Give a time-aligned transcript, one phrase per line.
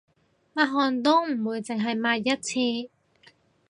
[0.55, 2.91] 抹汗都唔會淨係抹一次